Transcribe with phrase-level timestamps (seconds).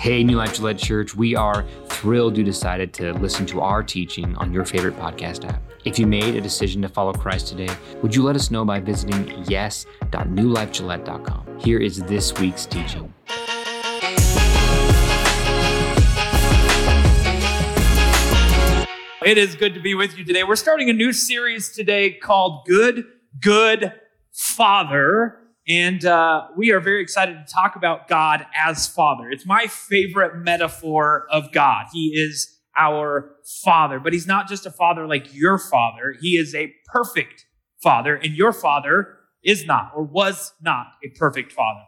[0.00, 4.34] Hey, New Life Gillette Church, we are thrilled you decided to listen to our teaching
[4.36, 5.60] on your favorite podcast app.
[5.84, 7.68] If you made a decision to follow Christ today,
[8.00, 11.58] would you let us know by visiting yes.newlifegillette.com?
[11.58, 13.12] Here is this week's teaching.
[19.22, 20.44] It is good to be with you today.
[20.44, 23.04] We're starting a new series today called Good,
[23.38, 23.92] Good
[24.32, 25.39] Father.
[25.68, 29.30] And uh, we are very excited to talk about God as Father.
[29.30, 31.86] It's my favorite metaphor of God.
[31.92, 36.54] He is our Father, but He's not just a Father like your Father, He is
[36.54, 37.46] a perfect
[37.82, 41.82] Father, and your Father is not or was not a perfect Father.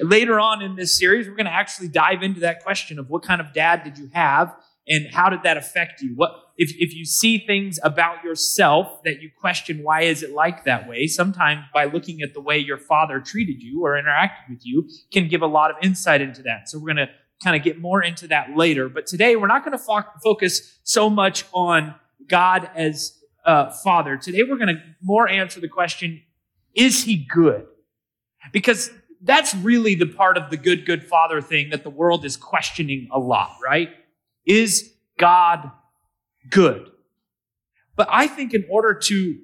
[0.00, 3.22] Later on in this series, we're going to actually dive into that question of what
[3.22, 4.54] kind of dad did you have
[4.88, 6.12] and how did that affect you?
[6.16, 10.64] What if, if you see things about yourself that you question why is it like
[10.64, 14.64] that way, sometimes by looking at the way your father treated you or interacted with
[14.64, 16.68] you can give a lot of insight into that.
[16.68, 17.10] So we're going to
[17.44, 18.88] kind of get more into that later.
[18.88, 21.94] But today we're not going to fo- focus so much on
[22.26, 24.16] God as uh, Father.
[24.16, 26.22] Today we're going to more answer the question,
[26.74, 27.66] is he good?
[28.52, 28.90] Because
[29.22, 33.08] that's really the part of the good, good Father thing that the world is questioning
[33.12, 33.90] a lot, right?
[34.46, 35.70] Is God
[36.50, 36.90] good?
[37.96, 39.38] But I think in order to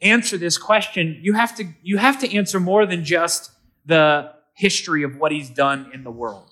[0.00, 3.50] answer this question, you have to, you have to answer more than just
[3.86, 6.50] the history of what he's done in the world.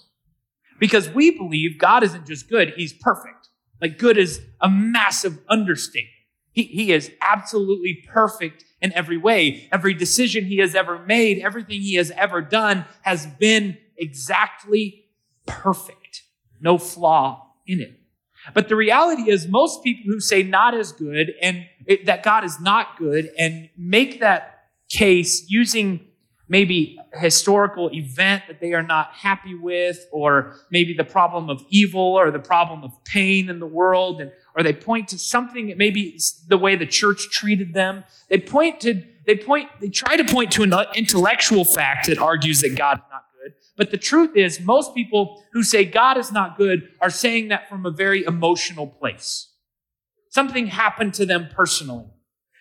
[0.78, 3.48] Because we believe God isn't just good, he's perfect.
[3.80, 6.14] Like good is a massive understatement.
[6.52, 9.68] He, he is absolutely perfect in every way.
[9.70, 15.04] Every decision he has ever made, everything he has ever done has been exactly
[15.46, 16.22] perfect.
[16.60, 17.99] No flaw in it.
[18.54, 22.44] But the reality is, most people who say not as good and it, that God
[22.44, 26.00] is not good and make that case using
[26.50, 32.00] maybe historical event that they are not happy with, or maybe the problem of evil
[32.00, 36.18] or the problem of pain in the world, and or they point to something maybe
[36.48, 38.04] the way the church treated them.
[38.28, 42.60] They point to they point they try to point to an intellectual fact that argues
[42.62, 43.24] that God is not
[43.80, 47.66] but the truth is, most people who say God is not good are saying that
[47.66, 49.54] from a very emotional place.
[50.28, 52.04] Something happened to them personally.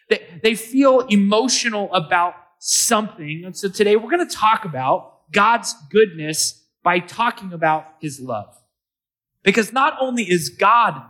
[0.09, 3.43] They, they feel emotional about something.
[3.43, 8.55] And so today we're going to talk about God's goodness by talking about his love.
[9.43, 11.01] Because not only is God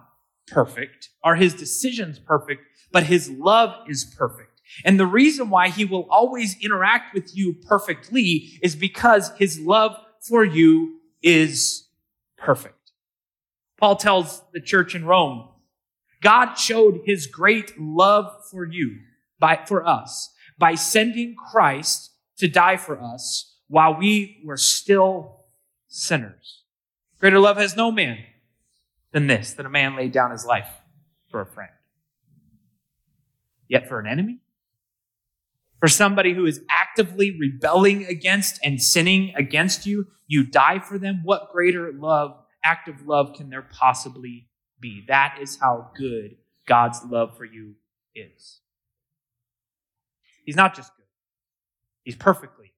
[0.47, 4.48] perfect, are his decisions perfect, but his love is perfect.
[4.85, 9.95] And the reason why he will always interact with you perfectly is because his love
[10.21, 11.87] for you is
[12.37, 12.91] perfect.
[13.77, 15.47] Paul tells the church in Rome,
[16.21, 18.97] God showed his great love for you
[19.39, 25.45] by, for us by sending Christ to die for us while we were still
[25.87, 26.63] sinners.
[27.19, 28.19] Greater love has no man
[29.11, 30.69] than this, that a man laid down his life
[31.29, 31.71] for a friend.
[33.67, 34.39] Yet for an enemy,
[35.79, 41.21] for somebody who is actively rebelling against and sinning against you, you die for them.
[41.23, 44.47] What greater love, active love, can there possibly
[44.79, 45.03] be?
[45.07, 46.35] That is how good
[46.65, 47.75] God's love for you
[48.13, 48.59] is.
[50.45, 51.05] He's not just good,
[52.03, 52.73] He's perfectly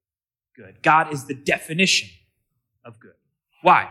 [0.55, 0.81] good.
[0.81, 2.09] God is the definition
[2.85, 3.13] of good.
[3.61, 3.89] Why?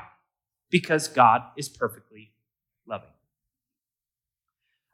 [0.70, 2.32] Because God is perfectly.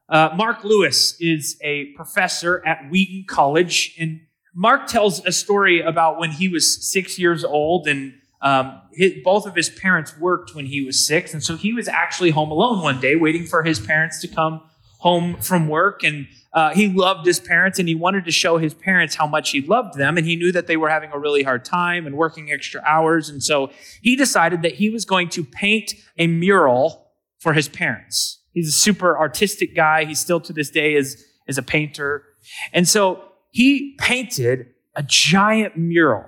[0.09, 4.21] Uh, Mark Lewis is a professor at Wheaton College, and
[4.55, 9.47] Mark tells a story about when he was six years old, and um, his, both
[9.47, 12.83] of his parents worked when he was six, and so he was actually home alone
[12.83, 14.63] one day, waiting for his parents to come
[15.01, 18.75] home from work, and uh, he loved his parents, and he wanted to show his
[18.75, 21.43] parents how much he loved them, and he knew that they were having a really
[21.43, 23.71] hard time and working extra hours, and so
[24.03, 28.39] he decided that he was going to paint a mural for his parents.
[28.57, 30.07] He's a super artistic guy.
[30.07, 32.25] He still to this day is, is a painter.
[32.73, 36.25] And so he painted a giant mural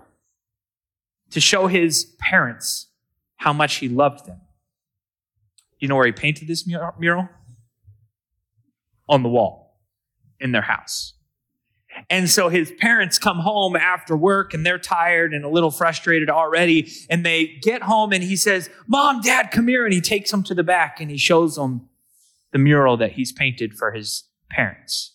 [1.30, 2.88] to show his parents
[3.36, 4.42] how much he loved them.
[5.78, 7.30] You know where he painted this mural?
[9.08, 9.80] On the wall
[10.38, 11.14] in their house.
[12.10, 16.28] And so his parents come home after work and they're tired and a little frustrated
[16.28, 16.92] already.
[17.08, 19.86] And they get home and he says, Mom, Dad, come here.
[19.86, 21.88] And he takes them to the back and he shows them
[22.52, 25.14] the mural that he's painted for his parents.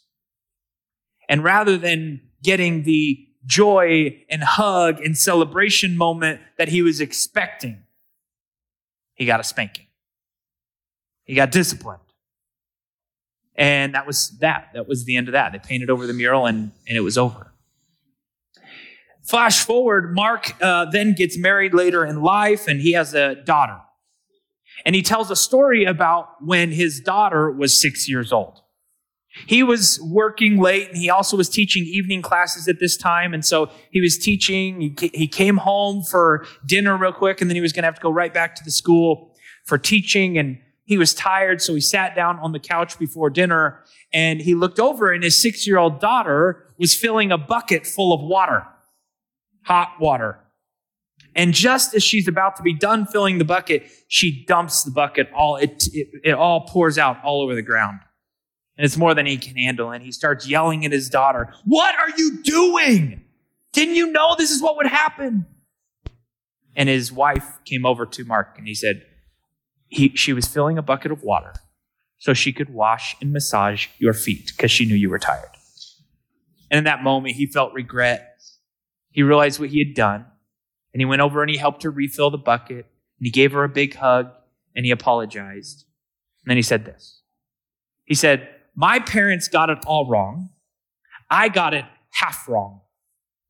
[1.30, 7.84] And rather than getting the joy and hug and celebration moment that he was expecting,
[9.16, 9.88] he got a spanking.
[11.24, 12.00] He got disciplined.
[13.56, 14.70] And that was that.
[14.74, 15.52] That was the end of that.
[15.52, 17.54] They painted over the mural and, and it was over.
[19.24, 23.80] Flash forward, Mark uh, then gets married later in life and he has a daughter.
[24.86, 28.62] And he tells a story about when his daughter was six years old.
[29.48, 33.34] He was working late and he also was teaching evening classes at this time.
[33.34, 34.96] And so he was teaching.
[35.00, 38.02] He came home for dinner real quick and then he was going to have to
[38.02, 39.36] go right back to the school
[39.66, 40.38] for teaching.
[40.38, 41.62] And he was tired.
[41.62, 43.84] So he sat down on the couch before dinner
[44.14, 48.14] and he looked over and his six year old daughter was filling a bucket full
[48.14, 48.68] of water,
[49.64, 50.43] hot water.
[51.36, 55.30] And just as she's about to be done filling the bucket, she dumps the bucket
[55.34, 58.00] all, it, it, it all pours out all over the ground.
[58.78, 59.92] And it's more than he can handle.
[59.92, 63.24] And he starts yelling at his daughter, What are you doing?
[63.72, 65.46] Didn't you know this is what would happen?
[66.76, 69.04] And his wife came over to Mark and he said,
[69.90, 71.54] he, She was filling a bucket of water
[72.18, 75.50] so she could wash and massage your feet because she knew you were tired.
[76.72, 78.42] And in that moment, he felt regret.
[79.12, 80.26] He realized what he had done.
[80.94, 82.86] And he went over and he helped her refill the bucket.
[83.20, 84.32] And he gave her a big hug
[84.76, 85.86] and he apologized.
[86.44, 87.22] And then he said this
[88.06, 90.50] He said, My parents got it all wrong.
[91.30, 92.82] I got it half wrong.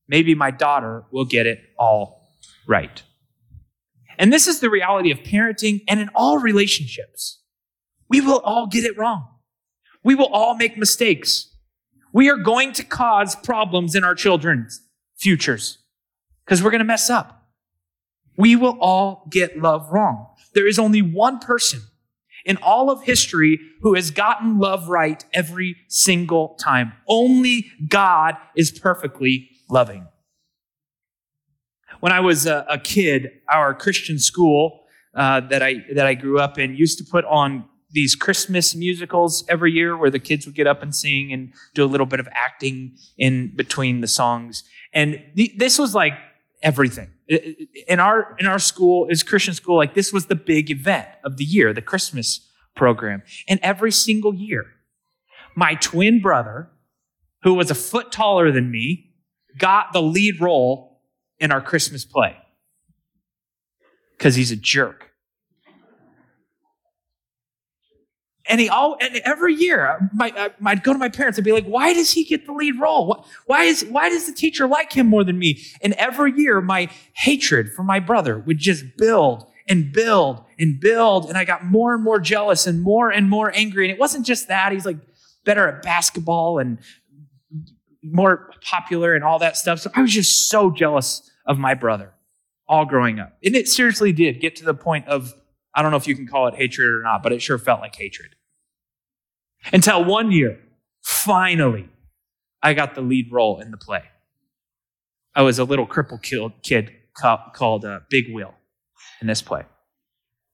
[0.07, 2.31] Maybe my daughter will get it all
[2.67, 3.03] right.
[4.17, 7.41] And this is the reality of parenting and in all relationships.
[8.09, 9.27] We will all get it wrong.
[10.03, 11.49] We will all make mistakes.
[12.13, 14.81] We are going to cause problems in our children's
[15.17, 15.79] futures
[16.45, 17.47] because we're going to mess up.
[18.37, 20.27] We will all get love wrong.
[20.53, 21.81] There is only one person
[22.45, 26.93] in all of history who has gotten love right every single time.
[27.07, 30.07] Only God is perfectly loving.
[31.99, 34.81] When I was a, a kid, our Christian school
[35.15, 39.45] uh, that I that I grew up in used to put on these Christmas musicals
[39.47, 42.19] every year where the kids would get up and sing and do a little bit
[42.19, 44.63] of acting in between the songs.
[44.91, 46.13] And th- this was like
[46.63, 47.11] everything.
[47.87, 51.37] In our in our school, is Christian school, like this was the big event of
[51.37, 53.21] the year, the Christmas program.
[53.47, 54.65] And every single year,
[55.55, 56.69] my twin brother,
[57.43, 59.11] who was a foot taller than me,
[59.57, 61.01] got the lead role
[61.39, 62.37] in our Christmas play.
[64.17, 65.12] Because he's a jerk.
[68.49, 71.53] And he all and every year, my, uh, I'd go to my parents and be
[71.53, 73.25] like, "Why does he get the lead role?
[73.45, 76.89] Why is why does the teacher like him more than me?" And every year, my
[77.13, 81.95] hatred for my brother would just build and build and build, and I got more
[81.95, 83.85] and more jealous and more and more angry.
[83.85, 84.97] And it wasn't just that; he's like
[85.45, 86.79] better at basketball and
[88.03, 89.79] more popular and all that stuff.
[89.79, 92.13] So I was just so jealous of my brother
[92.67, 95.33] all growing up, and it seriously did get to the point of
[95.75, 97.81] I don't know if you can call it hatred or not, but it sure felt
[97.81, 98.35] like hatred.
[99.71, 100.59] Until one year,
[101.01, 101.89] finally,
[102.61, 104.03] I got the lead role in the play.
[105.35, 108.53] I was a little crippled kid called uh, Big Will
[109.21, 109.63] in this play.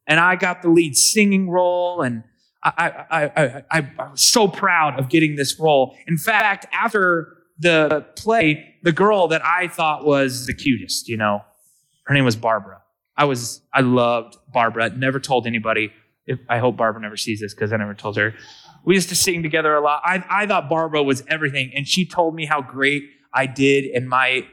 [0.07, 2.23] And I got the lead singing role, and
[2.63, 5.95] I, I, I, I, was so proud of getting this role.
[6.07, 11.41] In fact, after the play, the girl that I thought was the cutest, you know,
[12.05, 12.81] her name was Barbara.
[13.19, 14.89] I was, I loved Barbara.
[14.91, 15.91] Never told anybody.
[16.25, 18.33] If, I hope Barbara never sees this because I never told her.
[18.85, 20.01] We used to sing together a lot.
[20.05, 24.07] I, I thought Barbara was everything, and she told me how great I did in
[24.07, 24.47] my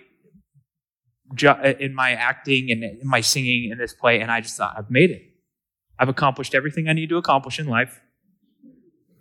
[1.81, 4.91] in my acting and in my singing in this play, and I just thought I've
[4.91, 5.23] made it.
[5.99, 8.01] I've accomplished everything I need to accomplish in life.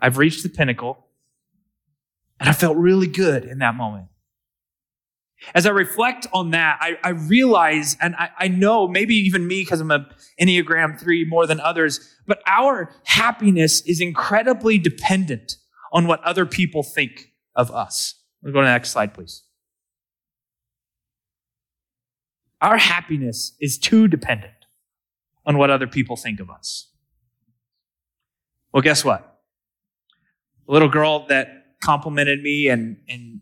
[0.01, 1.05] I've reached the pinnacle,
[2.39, 4.07] and I felt really good in that moment.
[5.53, 9.61] As I reflect on that, I, I realize, and I, I, know maybe even me,
[9.61, 10.07] because I'm a
[10.41, 15.57] Enneagram 3 more than others, but our happiness is incredibly dependent
[15.91, 18.15] on what other people think of us.
[18.41, 19.43] We'll go to the next slide, please.
[22.61, 24.53] Our happiness is too dependent
[25.45, 26.89] on what other people think of us.
[28.73, 29.39] Well, guess what?
[30.67, 33.41] A little girl that complimented me and, and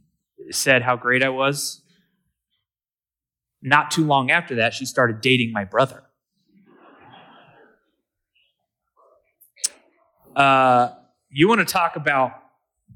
[0.51, 1.82] said how great I was
[3.63, 6.03] not too long after that, she started dating my brother.
[10.35, 10.89] Uh,
[11.29, 12.31] you want to talk about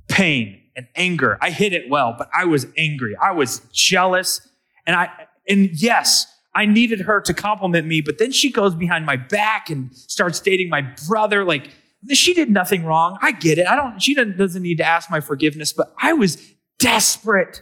[0.07, 1.37] pain and anger?
[1.41, 3.15] I hit it well, but I was angry.
[3.15, 4.47] I was jealous,
[4.85, 5.09] and I
[5.47, 9.69] and yes, I needed her to compliment me, but then she goes behind my back
[9.69, 11.45] and starts dating my brother.
[11.45, 11.69] Like
[12.11, 13.17] she did nothing wrong.
[13.21, 13.67] I get it.
[13.67, 14.01] I don't.
[14.01, 16.37] She doesn't need to ask my forgiveness, but I was
[16.79, 17.61] desperate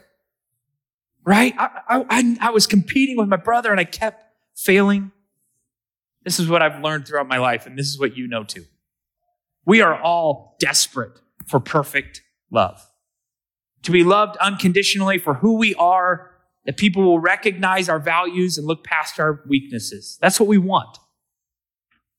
[1.25, 1.53] right?
[1.57, 4.23] I, I, I was competing with my brother and I kept
[4.55, 5.11] failing.
[6.23, 8.65] This is what I've learned throughout my life, and this is what you know too.
[9.65, 12.81] We are all desperate for perfect love.
[13.83, 16.31] To be loved unconditionally for who we are,
[16.65, 20.17] that people will recognize our values and look past our weaknesses.
[20.21, 20.97] That's what we want.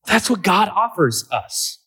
[0.07, 1.79] That's what God offers us.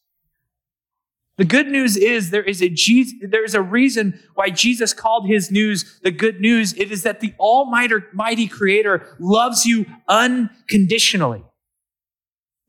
[1.39, 5.25] The good news is there is a Jesus, there is a reason why Jesus called
[5.25, 6.73] his news the good news.
[6.73, 11.45] It is that the almighty creator loves you unconditionally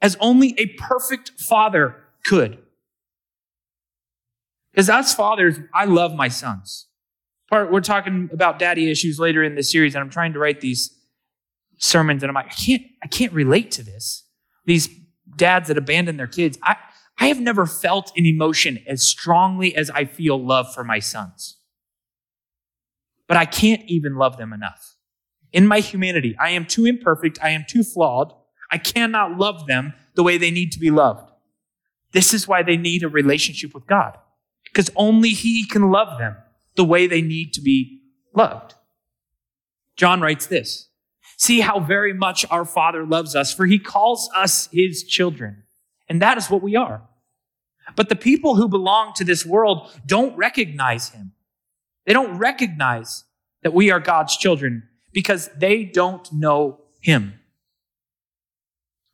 [0.00, 2.58] as only a perfect father could.
[4.70, 6.86] Because as fathers, I love my sons.
[7.50, 10.60] Part we're talking about daddy issues later in the series, and I'm trying to write
[10.60, 10.96] these
[11.78, 14.28] sermons, and I'm like, I can't, I can't relate to this.
[14.64, 14.88] These
[15.34, 16.56] dads that abandon their kids.
[16.62, 16.76] I,
[17.20, 21.58] I have never felt an emotion as strongly as I feel love for my sons.
[23.28, 24.96] But I can't even love them enough.
[25.52, 27.38] In my humanity, I am too imperfect.
[27.42, 28.32] I am too flawed.
[28.70, 31.30] I cannot love them the way they need to be loved.
[32.12, 34.16] This is why they need a relationship with God,
[34.64, 36.36] because only He can love them
[36.74, 38.00] the way they need to be
[38.34, 38.74] loved.
[39.96, 40.88] John writes this
[41.36, 45.64] See how very much our Father loves us, for he calls us his children.
[46.08, 47.02] And that is what we are.
[47.96, 51.32] But the people who belong to this world don't recognize him.
[52.06, 53.24] They don't recognize
[53.62, 57.34] that we are God's children because they don't know him.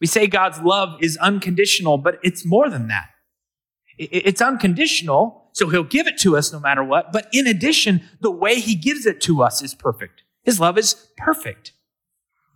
[0.00, 3.09] We say God's love is unconditional, but it's more than that.
[3.99, 7.12] It's unconditional, so he'll give it to us no matter what.
[7.12, 10.23] But in addition, the way he gives it to us is perfect.
[10.42, 11.73] His love is perfect.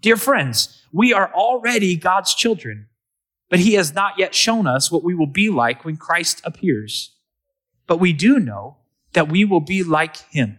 [0.03, 2.89] Dear friends, we are already God's children,
[3.51, 7.15] but He has not yet shown us what we will be like when Christ appears.
[7.87, 8.79] But we do know
[9.13, 10.57] that we will be like Him,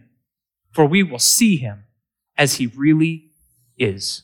[0.70, 1.84] for we will see Him
[2.36, 3.30] as He really
[3.76, 4.22] is.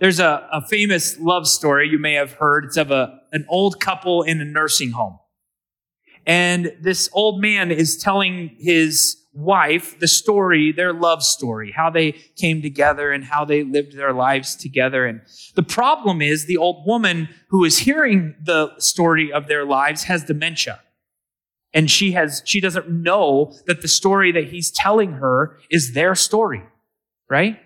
[0.00, 2.64] There's a, a famous love story you may have heard.
[2.64, 5.18] It's of a, an old couple in a nursing home.
[6.26, 12.12] And this old man is telling his wife the story, their love story, how they
[12.36, 15.06] came together and how they lived their lives together.
[15.06, 15.22] And
[15.54, 20.24] the problem is the old woman who is hearing the story of their lives has
[20.24, 20.80] dementia.
[21.74, 26.14] And she has, she doesn't know that the story that he's telling her is their
[26.14, 26.62] story,
[27.30, 27.58] right?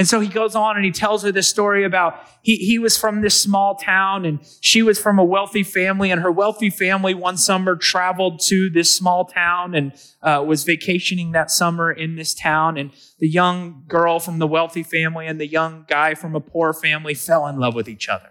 [0.00, 2.96] And so he goes on and he tells her this story about he, he was
[2.96, 6.10] from this small town and she was from a wealthy family.
[6.10, 9.92] And her wealthy family one summer traveled to this small town and
[10.22, 12.78] uh, was vacationing that summer in this town.
[12.78, 16.72] And the young girl from the wealthy family and the young guy from a poor
[16.72, 18.30] family fell in love with each other.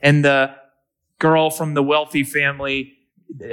[0.00, 0.54] And the
[1.18, 2.92] girl from the wealthy family,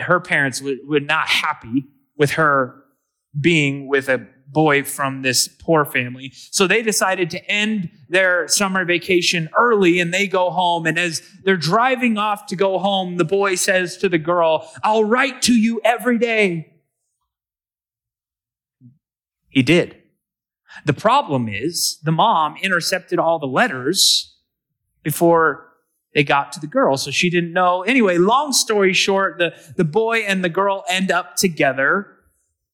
[0.03, 1.85] her parents were not happy
[2.15, 2.83] with her
[3.41, 6.31] being with a boy from this poor family.
[6.51, 10.85] So they decided to end their summer vacation early and they go home.
[10.85, 15.03] And as they're driving off to go home, the boy says to the girl, I'll
[15.03, 16.73] write to you every day.
[19.49, 19.97] He did.
[20.85, 24.37] The problem is the mom intercepted all the letters
[25.03, 25.69] before
[26.13, 26.97] they got to the girl.
[26.97, 27.83] So she didn't know.
[27.83, 32.12] Anyway, long story short, the, the boy and the girl end up together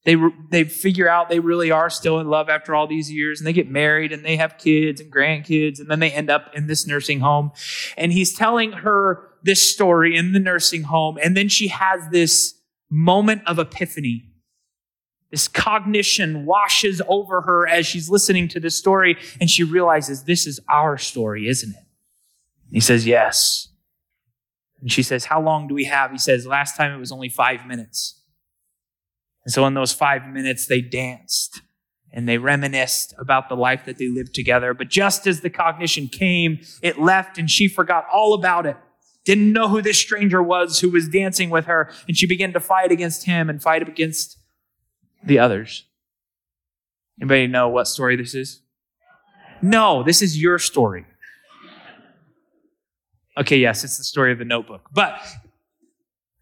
[0.04, 0.16] they
[0.50, 3.52] they figure out they really are still in love after all these years and they
[3.52, 6.86] get married and they have kids and grandkids and then they end up in this
[6.86, 7.52] nursing home.
[7.98, 12.54] And he's telling her this story in the nursing home and then she has this
[12.88, 14.24] moment of epiphany.
[15.30, 20.46] This cognition washes over her as she's listening to this story and she realizes this
[20.46, 21.76] is our story isn't it?
[21.76, 23.68] And he says yes.
[24.80, 26.10] And she says how long do we have?
[26.10, 28.19] He says last time it was only 5 minutes
[29.44, 31.62] and so in those five minutes, they danced
[32.12, 34.74] and they reminisced about the life that they lived together.
[34.74, 38.76] But just as the cognition came, it left and she forgot all about it.
[39.24, 41.90] Didn't know who this stranger was who was dancing with her.
[42.08, 44.38] And she began to fight against him and fight against
[45.22, 45.84] the others.
[47.20, 48.62] Anybody know what story this is?
[49.62, 51.04] No, this is your story.
[53.36, 54.88] Okay, yes, it's the story of the notebook.
[54.92, 55.20] But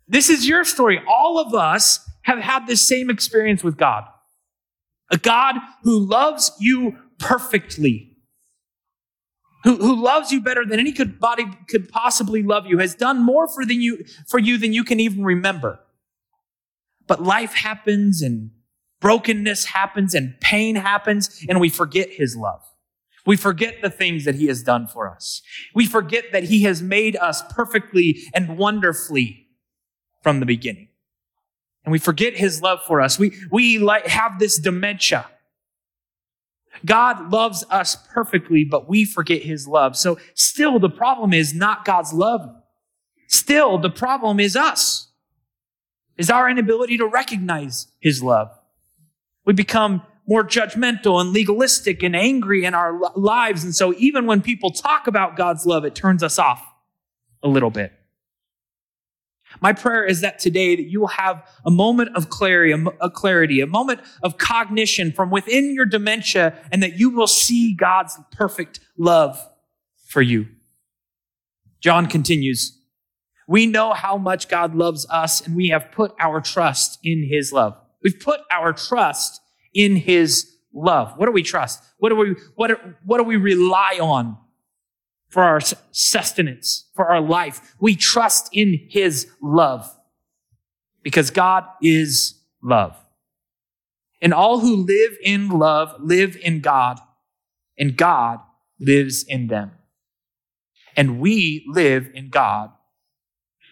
[0.07, 1.01] this is your story.
[1.07, 4.05] All of us have had this same experience with God.
[5.11, 8.17] A God who loves you perfectly,
[9.65, 13.25] who, who loves you better than any could, body could possibly love you, has done
[13.25, 15.81] more for, than you, for you than you can even remember.
[17.07, 18.51] But life happens and
[19.01, 22.61] brokenness happens and pain happens, and we forget his love.
[23.25, 25.43] We forget the things that he has done for us.
[25.75, 29.49] We forget that he has made us perfectly and wonderfully
[30.23, 30.89] from the beginning
[31.89, 33.19] and we forget his love for us.
[33.19, 35.25] We, we like have this dementia.
[36.85, 39.97] God loves us perfectly, but we forget his love.
[39.97, 42.47] So still the problem is not God's love.
[43.27, 45.09] Still the problem is us.
[46.19, 48.51] Is our inability to recognize his love.
[49.47, 53.65] We become more judgmental and legalistic and angry in our lives.
[53.65, 56.63] And so even when people talk about God's love, it turns us off
[57.43, 57.98] a little bit.
[59.61, 63.61] My prayer is that today that you will have a moment of clarity, a clarity,
[63.61, 68.81] a moment of cognition from within your dementia, and that you will see God's perfect
[68.97, 69.39] love
[70.07, 70.47] for you.
[71.81, 72.79] John continues,
[73.47, 77.53] we know how much God loves us, and we have put our trust in his
[77.53, 77.77] love.
[78.03, 79.41] We've put our trust
[79.75, 81.15] in his love.
[81.17, 81.83] What do we trust?
[81.99, 84.37] What do we, what, what do we rely on
[85.29, 87.75] for our sustenance, for our life.
[87.81, 89.95] We trust in his love
[91.03, 92.97] because God is love.
[94.21, 96.99] And all who live in love live in God,
[97.79, 98.41] and God
[98.81, 99.73] lives in them.
[100.97, 102.73] And we live in God.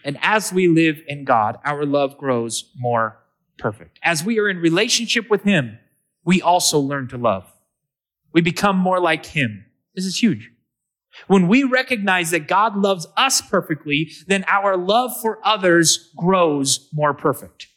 [0.04, 3.18] And as we live in God, our love grows more
[3.58, 3.98] perfect.
[4.04, 5.78] As we are in relationship with Him,
[6.24, 7.52] we also learn to love.
[8.32, 9.64] We become more like Him.
[9.96, 10.50] This is huge.
[11.26, 17.14] When we recognize that God loves us perfectly, then our love for others grows more
[17.14, 17.68] perfect.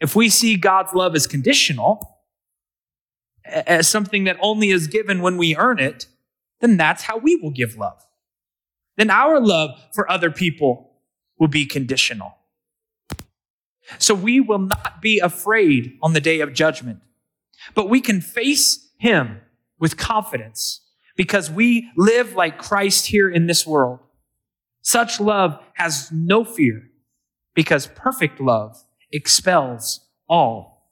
[0.00, 2.20] If we see God's love as conditional,
[3.44, 6.06] as something that only is given when we earn it,
[6.60, 8.04] then that's how we will give love.
[8.96, 10.92] Then our love for other people
[11.38, 12.36] will be conditional.
[13.98, 17.00] So we will not be afraid on the day of judgment,
[17.74, 19.40] but we can face Him
[19.78, 20.80] with confidence
[21.16, 24.00] because we live like Christ here in this world.
[24.82, 26.90] Such love has no fear
[27.54, 30.90] because perfect love expels all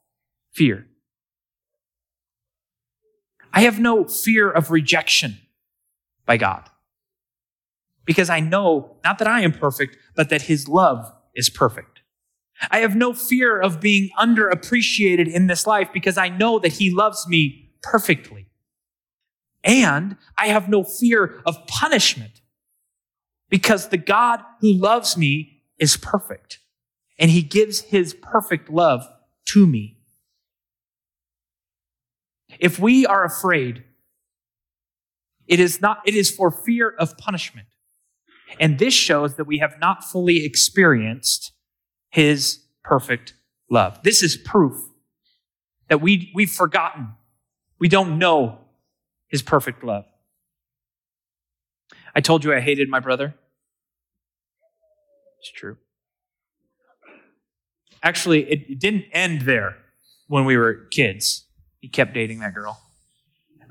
[0.52, 0.86] fear.
[3.52, 5.38] I have no fear of rejection
[6.24, 6.70] by God
[8.04, 12.00] because I know not that I am perfect, but that His love is perfect.
[12.70, 16.90] I have no fear of being underappreciated in this life because I know that He
[16.90, 18.46] loves me perfectly.
[19.64, 22.40] And I have no fear of punishment
[23.48, 26.58] because the God who loves me is perfect
[27.18, 29.06] and he gives his perfect love
[29.46, 29.98] to me.
[32.58, 33.84] If we are afraid,
[35.46, 37.68] it is not, it is for fear of punishment.
[38.60, 41.52] And this shows that we have not fully experienced
[42.10, 43.34] his perfect
[43.70, 44.02] love.
[44.02, 44.76] This is proof
[45.88, 47.12] that we, we've forgotten.
[47.78, 48.61] We don't know
[49.32, 50.04] his perfect love.
[52.14, 53.34] I told you I hated my brother.
[55.40, 55.78] It's true.
[58.02, 59.76] Actually, it didn't end there
[60.28, 61.46] when we were kids.
[61.80, 62.80] He kept dating that girl.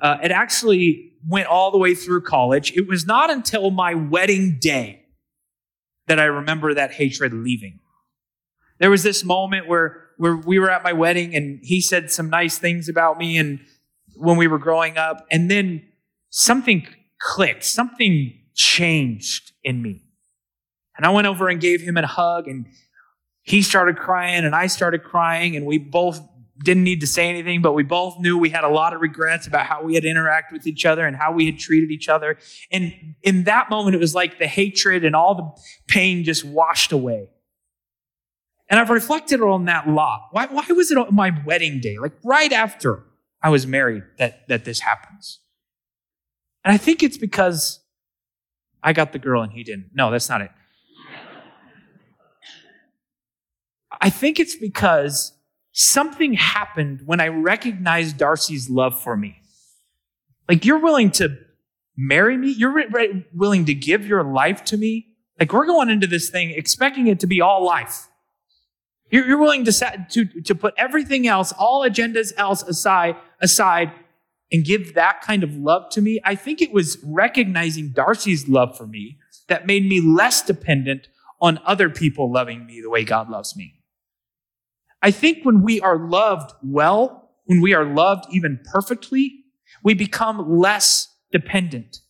[0.02, 2.74] Uh, it actually went all the way through college.
[2.76, 5.06] It was not until my wedding day
[6.08, 7.80] that I remember that hatred leaving.
[8.80, 12.32] There was this moment where, where we were at my wedding and he said some
[12.32, 13.60] nice things about me and
[14.22, 15.26] when we were growing up.
[15.32, 15.84] And then
[16.30, 16.88] something
[17.20, 20.04] clicked, something changed in me.
[20.96, 22.68] And I went over and gave him a hug, and
[23.42, 26.22] he started crying, and I started crying, and we both
[26.64, 29.48] didn't need to say anything, but we both knew we had a lot of regrets
[29.48, 32.38] about how we had interacted with each other and how we had treated each other.
[32.72, 36.92] And in that moment, it was like the hatred and all the pain just washed
[36.92, 37.30] away.
[38.70, 40.28] And I've reflected on that a lot.
[40.32, 41.98] Why, why was it on my wedding day?
[41.98, 43.04] Like right after
[43.44, 45.40] I was married that, that this happens.
[46.64, 47.80] And I think it's because
[48.84, 49.92] I got the girl and he didn't.
[49.94, 50.52] No, that's not it.
[54.00, 55.34] I think it's because
[55.72, 59.42] something happened when I recognized Darcy's love for me.
[60.50, 61.38] Like, you're willing to
[61.96, 62.50] marry me?
[62.52, 65.08] You're re- willing to give your life to me?
[65.40, 68.08] Like, we're going into this thing expecting it to be all life.
[69.12, 73.92] You're, you're willing to, set, to, to put everything else, all agendas else aside, aside
[74.52, 76.20] and give that kind of love to me.
[76.24, 81.08] I think it was recognizing Darcy's love for me that made me less dependent
[81.40, 83.76] on other people loving me the way God loves me.
[85.02, 89.46] I think when we are loved well, when we are loved even perfectly,
[89.84, 92.02] we become less dependent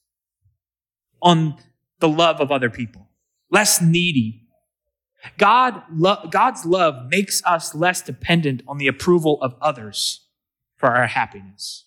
[1.22, 1.56] on
[2.00, 3.08] the love of other people,
[3.50, 4.42] less needy
[5.38, 10.21] God, lo- God's love makes us less dependent on the approval of others
[10.82, 11.86] for our happiness.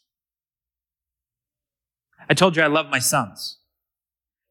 [2.31, 3.59] I told you I love my sons.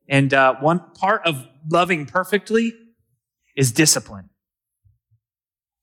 [0.08, 2.74] And uh, one part of loving perfectly
[3.56, 4.30] is discipline,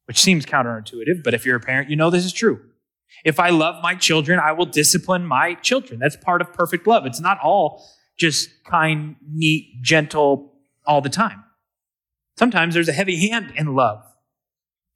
[0.04, 2.60] which seems counterintuitive, but if you're a parent, you know this is true.
[3.24, 5.98] If I love my children, I will discipline my children.
[5.98, 7.06] That's part of perfect love.
[7.06, 7.84] It's not all
[8.18, 10.52] just kind, neat, gentle
[10.86, 11.42] all the time.
[12.38, 14.04] Sometimes there's a heavy hand in love.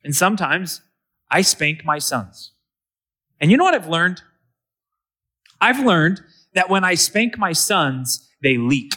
[0.05, 0.83] And sometimes
[1.31, 2.54] I spank my sons.
[3.41, 4.23] And you know what I've learned?
[5.61, 6.21] I've learned
[6.55, 8.95] that when I spank my sons, they leak.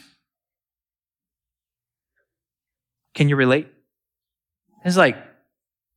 [3.14, 3.68] Can you relate?
[4.86, 5.18] It's like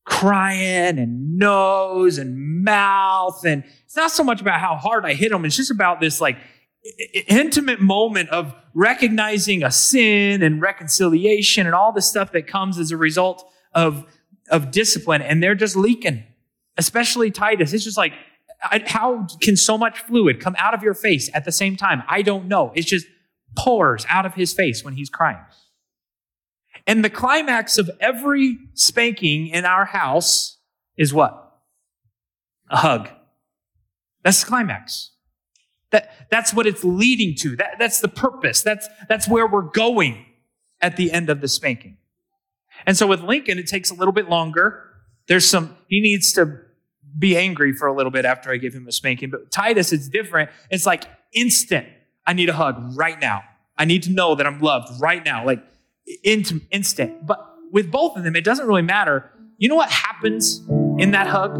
[0.05, 3.45] crying and nose and mouth.
[3.45, 6.21] And it's not so much about how hard I hit them, it's just about this
[6.21, 6.39] like
[7.29, 12.91] intimate moment of recognizing a sin and reconciliation and all the stuff that comes as
[12.91, 14.07] a result of,
[14.51, 15.21] of discipline.
[15.21, 16.25] And they're just leaking,
[16.79, 17.73] especially Titus.
[17.73, 18.15] It's just like,
[18.61, 22.03] How can so much fluid come out of your face at the same time?
[22.09, 22.73] I don't know.
[22.75, 23.07] It just
[23.57, 25.45] pours out of his face when he's crying.
[26.87, 30.59] And the climax of every spanking in our house
[30.97, 31.53] is what?
[32.69, 33.09] A hug.
[34.23, 35.13] That's the climax.
[35.91, 37.57] That, that's what it's leading to.
[37.57, 38.63] That, that's the purpose.
[38.63, 40.25] That's, that's where we're going
[40.81, 41.97] at the end of the spanking.
[42.87, 44.85] And so with Lincoln, it takes a little bit longer.
[45.27, 46.61] There's some, he needs to
[47.19, 49.31] be angry for a little bit after I give him a spanking.
[49.31, 50.51] But Titus, it's different.
[50.71, 51.87] It's like instant.
[52.27, 53.43] I need a hug right now.
[53.77, 55.65] I need to know that I'm loved right now, like
[56.23, 57.27] into instant.
[57.27, 59.31] But with both of them, it doesn't really matter.
[59.59, 60.61] You know what happens
[60.99, 61.55] in that hug?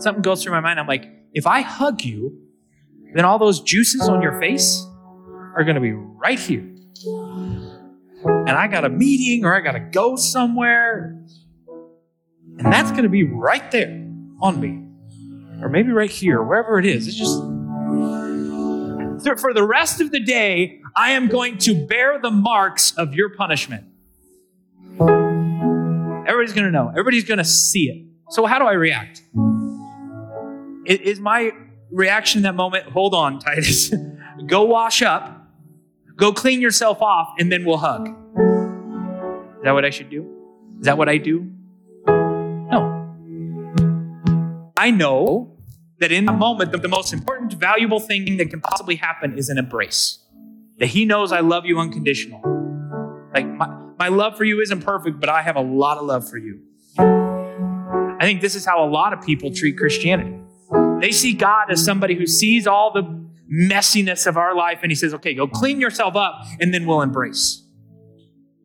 [0.00, 0.78] Something goes through my mind.
[0.78, 2.38] I'm like, if I hug you,
[3.14, 4.84] then all those juices on your face
[5.56, 6.68] are going to be right here.
[8.24, 11.22] And I got a meeting or I got to go somewhere.
[12.58, 13.90] And that's going to be right there
[14.40, 14.80] on me.
[15.62, 17.08] Or maybe right here, wherever it is.
[17.08, 17.40] It's just
[19.40, 23.30] for the rest of the day, I am going to bear the marks of your
[23.30, 23.84] punishment.
[25.00, 26.88] Everybody's going to know.
[26.90, 28.06] Everybody's going to see it.
[28.30, 29.22] So, how do I react?
[30.86, 31.52] Is my
[31.90, 33.92] reaction in that moment, hold on, Titus,
[34.46, 35.48] go wash up,
[36.16, 38.08] go clean yourself off, and then we'll hug?
[38.08, 40.30] Is that what I should do?
[40.80, 41.50] Is that what I do?
[44.84, 45.56] I know oh.
[46.00, 49.48] that in the moment, the, the most important, valuable thing that can possibly happen is
[49.48, 50.22] an embrace.
[50.76, 52.42] That he knows I love you unconditional.
[53.32, 53.66] Like, my,
[53.98, 56.60] my love for you isn't perfect, but I have a lot of love for you.
[56.98, 60.38] I think this is how a lot of people treat Christianity.
[61.00, 63.04] They see God as somebody who sees all the
[63.50, 67.00] messiness of our life and he says, okay, go clean yourself up and then we'll
[67.00, 67.66] embrace.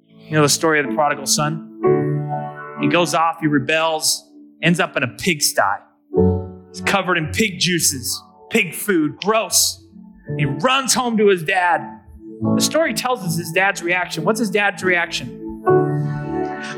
[0.10, 2.76] You know the story of the prodigal son?
[2.82, 4.30] He goes off, he rebels,
[4.62, 5.86] ends up in a pigsty.
[6.70, 9.84] He's covered in pig juices, pig food, gross.
[10.38, 11.82] He runs home to his dad.
[12.56, 14.24] The story tells us his dad's reaction.
[14.24, 15.64] What's his dad's reaction?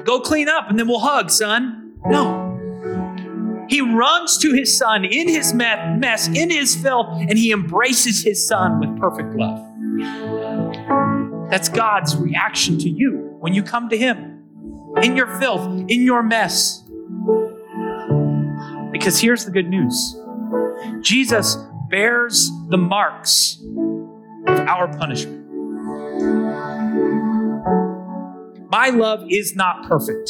[0.06, 1.94] Go clean up and then we'll hug, son.
[2.06, 2.48] No.
[3.70, 8.46] He runs to his son in his mess, in his filth, and he embraces his
[8.46, 9.66] son with perfect love.
[11.50, 14.44] That's God's reaction to you when you come to him
[15.02, 16.81] in your filth, in your mess.
[19.02, 20.16] Because here's the good news
[21.02, 21.56] Jesus
[21.90, 23.60] bears the marks
[24.46, 25.50] of our punishment.
[28.70, 30.30] My love is not perfect.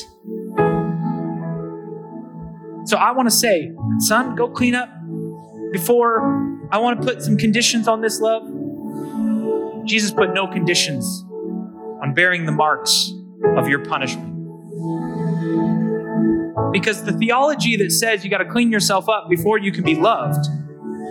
[2.86, 4.88] So I want to say, son, go clean up
[5.74, 6.22] before
[6.72, 8.44] I want to put some conditions on this love.
[9.86, 11.26] Jesus put no conditions
[12.02, 13.12] on bearing the marks
[13.58, 14.31] of your punishment.
[16.72, 19.96] Because the theology that says you got to clean yourself up before you can be
[19.96, 20.46] loved,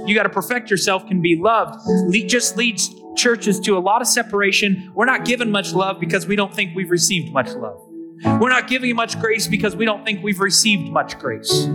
[0.07, 1.81] you got to perfect yourself, can be loved,
[2.29, 4.91] just leads churches to a lot of separation.
[4.95, 7.81] We're not given much love because we don't think we've received much love.
[8.41, 11.69] We're not giving much grace because we don't think we've received much grace.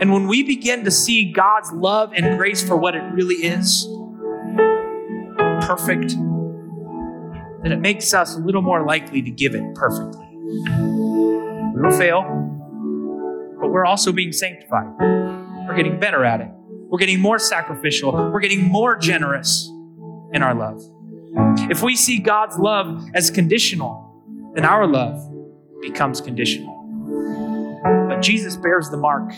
[0.00, 3.86] And when we begin to see God's love and grace for what it really is,
[5.66, 6.16] perfect,
[7.62, 10.26] then it makes us a little more likely to give it perfectly.
[10.36, 12.22] We will fail,
[13.74, 14.86] we're also being sanctified.
[15.66, 16.46] We're getting better at it.
[16.88, 18.12] We're getting more sacrificial.
[18.12, 19.68] We're getting more generous
[20.32, 20.80] in our love.
[21.68, 25.20] If we see God's love as conditional, then our love
[25.82, 26.72] becomes conditional.
[28.08, 29.32] But Jesus bears the mark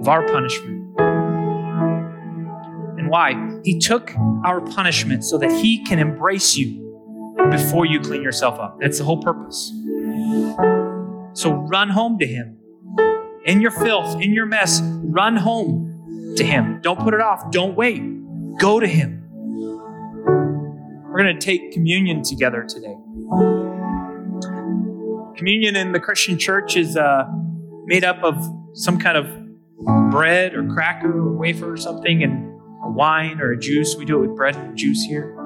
[0.00, 0.98] of our punishment.
[2.98, 3.58] And why?
[3.64, 8.76] He took our punishment so that He can embrace you before you clean yourself up.
[8.82, 9.72] That's the whole purpose.
[11.32, 12.58] So run home to Him.
[13.44, 16.80] In your filth, in your mess, run home to Him.
[16.80, 17.50] Don't put it off.
[17.50, 18.00] Don't wait.
[18.58, 19.28] Go to Him.
[19.34, 22.96] We're going to take communion together today.
[25.36, 27.24] Communion in the Christian church is uh,
[27.84, 32.48] made up of some kind of bread or cracker or wafer or something, and
[32.84, 33.96] a wine or a juice.
[33.96, 35.36] We do it with bread and juice here.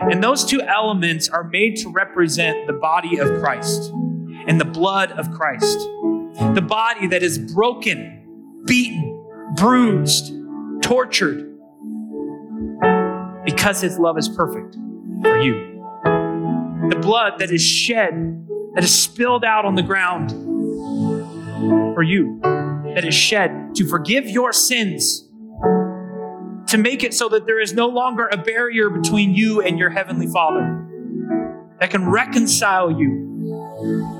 [0.00, 3.90] And those two elements are made to represent the body of Christ
[4.46, 5.78] and the blood of Christ.
[6.38, 10.34] The body that is broken, beaten, bruised,
[10.82, 11.56] tortured,
[13.44, 14.74] because his love is perfect
[15.22, 15.82] for you.
[16.90, 20.30] The blood that is shed, that is spilled out on the ground
[21.94, 25.22] for you, that is shed to forgive your sins,
[26.66, 29.88] to make it so that there is no longer a barrier between you and your
[29.88, 30.86] heavenly Father,
[31.80, 33.25] that can reconcile you,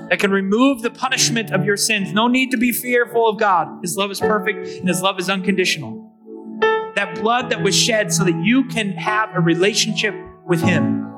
[0.09, 2.13] that can remove the punishment of your sins.
[2.13, 3.81] No need to be fearful of God.
[3.83, 6.13] His love is perfect and His love is unconditional.
[6.95, 10.15] That blood that was shed so that you can have a relationship
[10.47, 11.13] with Him,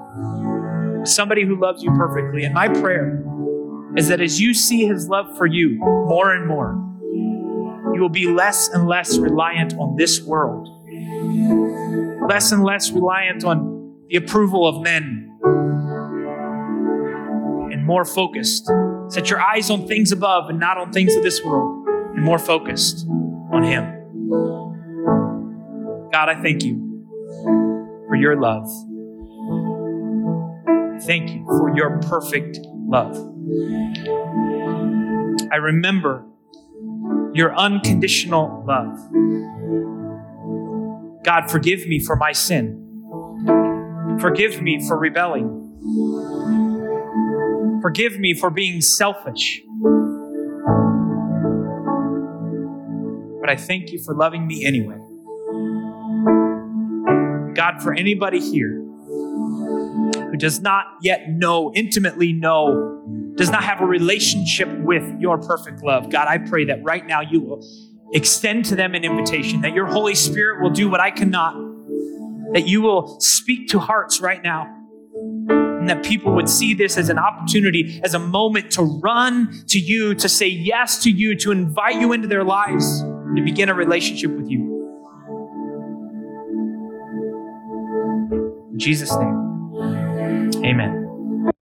[1.05, 2.45] somebody who loves you perfectly.
[2.45, 3.25] And my prayer
[3.97, 6.85] is that as you see His love for you more and more,
[7.95, 10.69] you will be less and less reliant on this world,
[12.29, 15.28] less and less reliant on the approval of men,
[17.89, 18.71] more focused.
[19.09, 22.39] Set your eyes on things above and not on things of this world, and more
[22.39, 23.07] focused
[23.51, 23.83] on Him.
[26.13, 26.77] God, I thank you
[28.07, 28.69] for your love.
[30.69, 33.17] I thank you for your perfect love.
[35.51, 36.27] I remember
[37.33, 38.99] your unconditional love.
[41.25, 42.85] God, forgive me for my sin.
[44.21, 45.55] Forgive me for rebelling.
[47.81, 49.63] Forgive me for being selfish.
[53.41, 54.99] But I thank you for loving me anyway.
[57.55, 58.85] God, for anybody here
[60.31, 63.03] who does not yet know, intimately know,
[63.37, 67.21] does not have a relationship with your perfect love, God, I pray that right now
[67.21, 67.65] you will
[68.13, 71.55] extend to them an invitation, that your Holy Spirit will do what I cannot,
[72.53, 74.78] that you will speak to hearts right now,
[75.89, 80.15] that people would see this as an opportunity, as a moment to run to you,
[80.15, 84.31] to say yes to you, to invite you into their lives, to begin a relationship
[84.31, 84.77] with you.
[88.73, 91.08] In Jesus' name, amen.